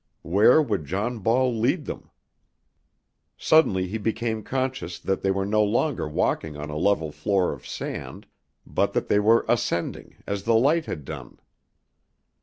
Where 0.23 0.63
would 0.63 0.85
John 0.85 1.19
Ball 1.19 1.55
lead 1.55 1.85
them? 1.85 2.09
Suddenly 3.37 3.85
he 3.87 3.99
became 3.99 4.41
conscious 4.41 4.97
that 4.97 5.21
they 5.21 5.29
were 5.29 5.45
no 5.45 5.63
longer 5.63 6.07
walking 6.07 6.57
on 6.57 6.71
a 6.71 6.75
level 6.75 7.11
floor 7.11 7.53
of 7.53 7.67
sand 7.67 8.25
but 8.65 8.93
that 8.93 9.09
they 9.09 9.19
were 9.19 9.45
ascending, 9.47 10.15
as 10.25 10.41
the 10.41 10.55
light 10.55 10.85
had 10.87 11.05
done. 11.05 11.37